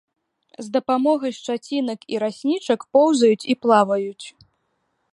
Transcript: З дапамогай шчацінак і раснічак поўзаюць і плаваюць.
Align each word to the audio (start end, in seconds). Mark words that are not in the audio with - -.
З 0.67 0.71
дапамогай 0.77 1.35
шчацінак 1.39 1.99
і 2.15 2.23
раснічак 2.25 2.79
поўзаюць 2.99 3.47
і 3.55 3.61
плаваюць. 3.67 4.25